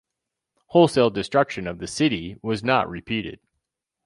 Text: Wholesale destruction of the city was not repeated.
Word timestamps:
Wholesale 0.69 1.11
destruction 1.11 1.67
of 1.67 1.77
the 1.77 1.85
city 1.85 2.35
was 2.41 2.63
not 2.63 2.89
repeated. 2.89 3.39